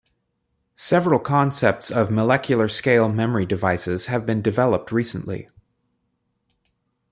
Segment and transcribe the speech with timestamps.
[0.73, 5.47] Several concepts of molecular-scale memory devices have been developed recently.